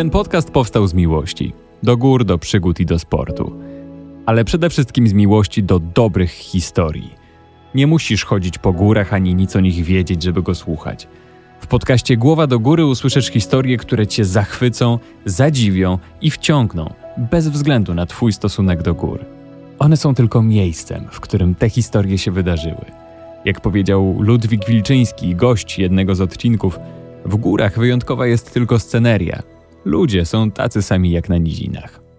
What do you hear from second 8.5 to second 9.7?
po górach ani nic o